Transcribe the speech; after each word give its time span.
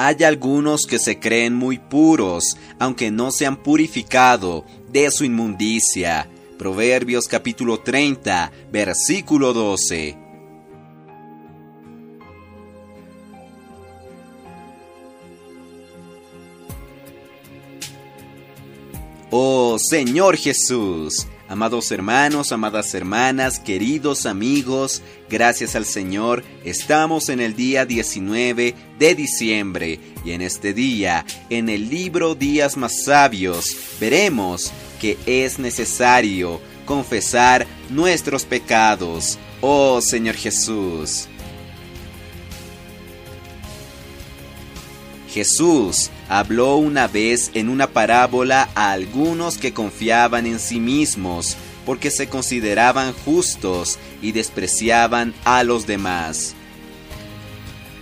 Hay 0.00 0.22
algunos 0.22 0.82
que 0.86 1.00
se 1.00 1.18
creen 1.18 1.56
muy 1.56 1.78
puros, 1.78 2.56
aunque 2.78 3.10
no 3.10 3.32
se 3.32 3.46
han 3.46 3.56
purificado 3.56 4.64
de 4.92 5.10
su 5.10 5.24
inmundicia. 5.24 6.30
Proverbios 6.56 7.26
capítulo 7.26 7.80
30, 7.80 8.52
versículo 8.70 9.52
12. 9.52 10.16
Oh 19.30 19.78
Señor 19.80 20.36
Jesús, 20.36 21.26
Amados 21.48 21.90
hermanos, 21.92 22.52
amadas 22.52 22.94
hermanas, 22.94 23.58
queridos 23.58 24.26
amigos, 24.26 25.00
gracias 25.30 25.74
al 25.76 25.86
Señor, 25.86 26.44
estamos 26.62 27.30
en 27.30 27.40
el 27.40 27.56
día 27.56 27.86
19 27.86 28.74
de 28.98 29.14
diciembre 29.14 29.98
y 30.26 30.32
en 30.32 30.42
este 30.42 30.74
día, 30.74 31.24
en 31.48 31.70
el 31.70 31.88
libro 31.88 32.34
Días 32.34 32.76
más 32.76 33.02
Sabios, 33.02 33.74
veremos 33.98 34.70
que 35.00 35.16
es 35.24 35.58
necesario 35.58 36.60
confesar 36.84 37.66
nuestros 37.88 38.44
pecados. 38.44 39.38
Oh 39.62 40.02
Señor 40.02 40.34
Jesús. 40.34 41.28
Jesús 45.32 46.10
habló 46.28 46.76
una 46.76 47.08
vez 47.08 47.50
en 47.54 47.68
una 47.68 47.88
parábola 47.88 48.68
a 48.74 48.92
algunos 48.92 49.58
que 49.58 49.72
confiaban 49.72 50.46
en 50.46 50.58
sí 50.58 50.80
mismos 50.80 51.56
porque 51.86 52.10
se 52.10 52.28
consideraban 52.28 53.14
justos 53.24 53.98
y 54.20 54.32
despreciaban 54.32 55.34
a 55.44 55.64
los 55.64 55.86
demás. 55.86 56.54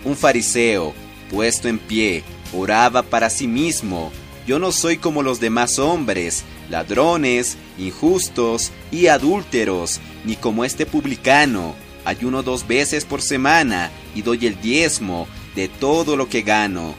Un 0.04 0.16
fariseo, 0.16 0.92
puesto 1.30 1.68
en 1.68 1.78
pie, 1.78 2.24
oraba 2.52 3.02
para 3.02 3.30
sí 3.30 3.46
mismo, 3.46 4.10
yo 4.46 4.60
no 4.60 4.70
soy 4.70 4.96
como 4.96 5.22
los 5.22 5.40
demás 5.40 5.78
hombres, 5.78 6.44
ladrones, 6.70 7.56
injustos 7.78 8.70
y 8.92 9.08
adúlteros, 9.08 10.00
ni 10.24 10.36
como 10.36 10.64
este 10.64 10.86
publicano. 10.86 11.74
Ayuno 12.04 12.44
dos 12.44 12.66
veces 12.68 13.04
por 13.04 13.20
semana 13.20 13.90
y 14.14 14.22
doy 14.22 14.46
el 14.46 14.60
diezmo 14.60 15.26
de 15.56 15.66
todo 15.68 16.16
lo 16.16 16.28
que 16.28 16.42
gano. 16.42 16.94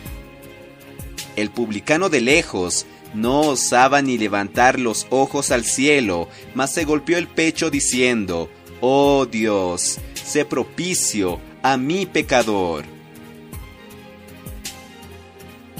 El 1.37 1.51
publicano 1.51 2.09
de 2.09 2.19
lejos 2.19 2.87
no 3.13 3.41
osaba 3.41 4.01
ni 4.01 4.17
levantar 4.17 4.79
los 4.79 5.05
ojos 5.11 5.51
al 5.51 5.63
cielo, 5.63 6.27
mas 6.55 6.73
se 6.73 6.83
golpeó 6.83 7.19
el 7.19 7.27
pecho 7.27 7.69
diciendo, 7.69 8.49
Oh 8.81 9.27
Dios, 9.27 9.99
sé 10.15 10.45
propicio 10.45 11.39
a 11.61 11.77
mi 11.77 12.07
pecador. 12.07 12.85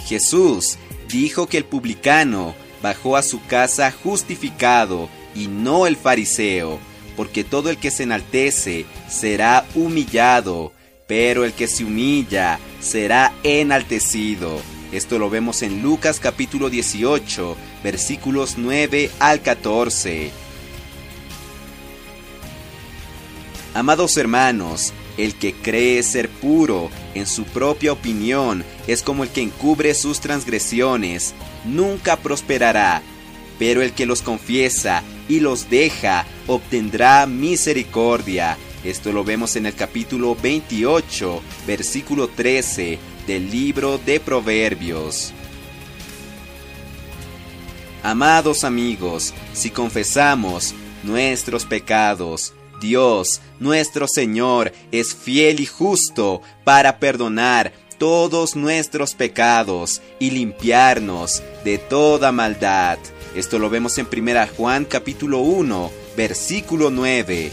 Jesús 0.05 0.78
dijo 1.09 1.47
que 1.47 1.58
el 1.58 1.66
publicano 1.66 2.53
bajó 2.83 3.17
a 3.17 3.23
su 3.23 3.44
casa 3.47 3.91
justificado 3.91 5.09
y 5.33 5.47
no 5.47 5.88
el 5.88 5.95
fariseo, 5.97 6.78
porque 7.16 7.44
todo 7.44 7.72
el 7.72 7.78
que 7.78 7.89
se 7.89 8.03
enaltece 8.03 8.85
será 9.09 9.66
humillado, 9.73 10.72
pero 11.08 11.45
el 11.45 11.53
que 11.53 11.67
se 11.67 11.83
humilla 11.83 12.59
será 12.80 13.33
enaltecido. 13.41 14.61
Esto 14.92 15.20
lo 15.20 15.30
vemos 15.30 15.64
en 15.64 15.82
Lucas 15.84 16.22
capítulo 16.22 16.70
18, 16.70 17.58
versículos 17.84 18.54
9 18.58 19.12
al 19.20 19.42
14. 19.42 20.32
Amados 23.74 24.16
hermanos, 24.16 24.94
el 25.18 25.36
que 25.36 25.54
cree 25.54 26.02
ser 26.03 26.30
puro 26.30 26.90
en 27.16 27.28
su 27.28 27.44
propia 27.44 27.92
opinión 27.92 28.64
es 28.88 29.03
como 29.03 29.24
el 29.24 29.30
que 29.30 29.42
encubre 29.42 29.94
sus 29.94 30.22
transgresiones, 30.22 31.34
nunca 31.66 32.16
prosperará, 32.16 33.02
pero 33.59 33.81
el 33.81 33.92
que 33.92 34.06
los 34.06 34.22
confiesa 34.22 35.03
y 35.28 35.42
los 35.42 35.70
deja 35.70 36.26
obtendrá 36.47 37.26
misericordia. 37.26 38.58
Esto 38.86 39.12
lo 39.12 39.26
vemos 39.26 39.58
en 39.58 39.66
el 39.66 39.76
capítulo 39.76 40.38
28, 40.42 41.42
versículo 41.68 42.30
13 42.30 43.16
del 43.28 43.52
libro 43.52 44.00
de 44.00 44.20
Proverbios. 44.20 45.34
Amados 48.02 48.64
amigos, 48.64 49.34
si 49.54 49.70
confesamos 49.70 50.74
nuestros 51.04 51.66
pecados, 51.66 52.54
Dios, 52.80 53.42
nuestro 53.60 54.08
Señor, 54.08 54.72
es 54.92 55.14
fiel 55.14 55.60
y 55.60 55.66
justo 55.66 56.42
para 56.64 57.00
perdonar 57.00 57.74
todos 57.98 58.56
nuestros 58.56 59.14
pecados 59.14 60.02
y 60.20 60.32
limpiarnos 60.32 61.44
de 61.66 61.80
toda 61.80 62.32
maldad. 62.32 62.98
Esto 63.36 63.59
lo 63.59 63.70
vemos 63.70 63.98
en 63.98 64.08
1 64.12 64.48
Juan 64.56 64.86
capítulo 64.86 65.40
1, 65.40 65.92
versículo 66.16 66.92
9. 66.92 67.52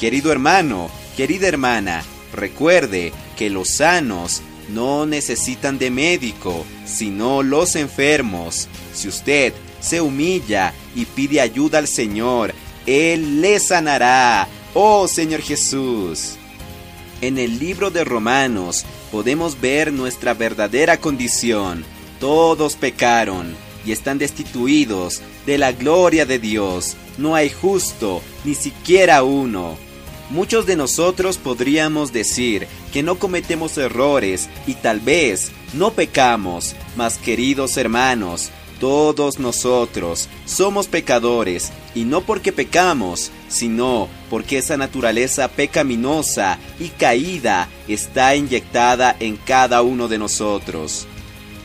Querido 0.00 0.32
hermano, 0.32 0.90
querida 1.16 1.46
hermana, 1.46 2.02
recuerde 2.32 3.12
que 3.38 3.48
los 3.48 3.76
sanos 3.76 4.42
no 4.68 5.06
necesitan 5.06 5.78
de 5.78 5.90
médico, 5.90 6.66
sino 6.84 7.42
los 7.42 7.76
enfermos. 7.76 8.68
Si 8.92 9.06
usted 9.08 9.54
se 9.80 10.00
humilla 10.00 10.74
y 10.96 11.04
pide 11.04 11.40
ayuda 11.40 11.78
al 11.78 11.86
Señor, 11.86 12.52
Él 12.84 13.40
le 13.40 13.60
sanará. 13.60 14.48
Oh 14.74 15.06
Señor 15.06 15.40
Jesús. 15.40 16.34
En 17.20 17.38
el 17.38 17.58
libro 17.58 17.90
de 17.90 18.04
Romanos 18.04 18.84
podemos 19.12 19.60
ver 19.60 19.92
nuestra 19.92 20.34
verdadera 20.34 20.98
condición. 20.98 21.84
Todos 22.18 22.74
pecaron 22.74 23.56
y 23.86 23.92
están 23.92 24.18
destituidos 24.18 25.22
de 25.46 25.58
la 25.58 25.70
gloria 25.72 26.26
de 26.26 26.40
Dios. 26.40 26.96
No 27.16 27.36
hay 27.36 27.50
justo, 27.50 28.20
ni 28.44 28.54
siquiera 28.54 29.22
uno. 29.22 29.78
Muchos 30.30 30.66
de 30.66 30.76
nosotros 30.76 31.38
podríamos 31.38 32.12
decir 32.12 32.66
que 32.92 33.02
no 33.02 33.18
cometemos 33.18 33.78
errores 33.78 34.48
y 34.66 34.74
tal 34.74 35.00
vez 35.00 35.50
no 35.72 35.92
pecamos, 35.92 36.74
mas 36.96 37.16
queridos 37.16 37.78
hermanos, 37.78 38.50
todos 38.78 39.38
nosotros 39.38 40.28
somos 40.44 40.86
pecadores 40.86 41.72
y 41.94 42.04
no 42.04 42.20
porque 42.20 42.52
pecamos, 42.52 43.30
sino 43.48 44.08
porque 44.28 44.58
esa 44.58 44.76
naturaleza 44.76 45.48
pecaminosa 45.48 46.58
y 46.78 46.88
caída 46.88 47.68
está 47.88 48.36
inyectada 48.36 49.16
en 49.20 49.36
cada 49.36 49.80
uno 49.80 50.08
de 50.08 50.18
nosotros. 50.18 51.06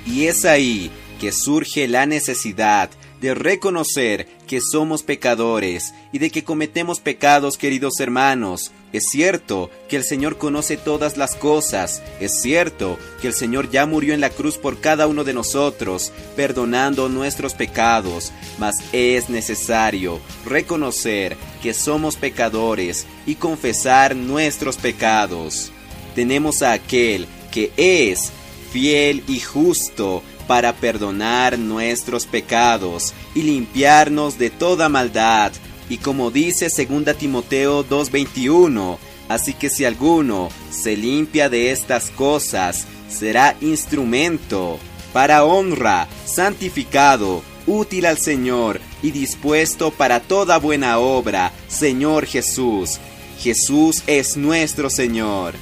Y 0.08 0.26
es 0.26 0.46
ahí 0.46 0.90
que 1.20 1.32
surge 1.34 1.88
la 1.88 2.06
necesidad 2.06 2.90
de 3.24 3.34
reconocer 3.34 4.28
que 4.48 4.60
somos 4.60 5.02
pecadores 5.02 5.94
y 6.12 6.20
de 6.20 6.30
que 6.30 6.44
cometemos 6.44 7.00
pecados, 7.00 7.58
queridos 7.58 8.02
hermanos. 8.02 8.74
Es 8.92 9.06
cierto 9.10 9.72
que 9.88 9.96
el 9.96 10.04
Señor 10.04 10.38
conoce 10.38 10.76
todas 10.76 11.16
las 11.16 11.36
cosas, 11.36 12.04
es 12.20 12.42
cierto 12.42 13.00
que 13.22 13.28
el 13.30 13.34
Señor 13.34 13.72
ya 13.72 13.86
murió 13.86 14.14
en 14.14 14.20
la 14.20 14.30
cruz 14.30 14.58
por 14.58 14.82
cada 14.82 15.08
uno 15.08 15.24
de 15.24 15.34
nosotros, 15.34 16.12
perdonando 16.36 17.08
nuestros 17.08 17.54
pecados, 17.54 18.34
mas 18.60 18.76
es 18.92 19.30
necesario 19.30 20.20
reconocer 20.46 21.38
que 21.62 21.74
somos 21.74 22.18
pecadores 22.18 23.08
y 23.26 23.36
confesar 23.36 24.18
nuestros 24.18 24.76
pecados. 24.76 25.72
Tenemos 26.14 26.62
a 26.62 26.74
aquel 26.74 27.26
que 27.54 27.72
es 27.78 28.34
fiel 28.74 29.24
y 29.30 29.40
justo 29.40 30.24
para 30.48 30.74
perdonar 30.74 31.58
nuestros 31.58 32.26
pecados 32.26 33.14
y 33.36 33.44
limpiarnos 33.44 34.38
de 34.38 34.50
toda 34.50 34.90
maldad. 34.90 35.52
Y 35.90 35.98
como 35.98 36.32
dice 36.32 36.70
2 36.70 37.18
Timoteo 37.18 37.84
2:21, 37.84 38.98
así 39.30 39.54
que 39.54 39.70
si 39.70 39.86
alguno 39.86 40.50
se 40.72 40.96
limpia 40.96 41.50
de 41.50 41.72
estas 41.72 42.10
cosas, 42.12 42.86
será 43.10 43.56
instrumento 43.62 44.80
para 45.14 45.44
honra, 45.44 46.08
santificado, 46.26 47.44
útil 47.68 48.06
al 48.06 48.18
Señor 48.18 48.82
y 49.02 49.12
dispuesto 49.12 49.92
para 49.92 50.20
toda 50.20 50.58
buena 50.58 51.00
obra, 51.00 51.52
Señor 51.68 52.26
Jesús. 52.26 53.00
Jesús 53.40 54.04
es 54.08 54.38
nuestro 54.38 54.90
Señor. 54.90 55.56